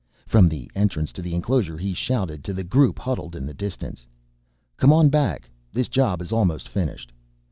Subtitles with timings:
[0.25, 4.07] From the entrance to the enclosure he shouted to the group huddled in the distance.
[4.75, 7.11] "Come on back this job is almost finished."